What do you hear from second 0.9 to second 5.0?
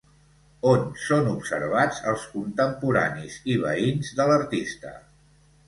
són observats els contemporanis i veïns de l'artista?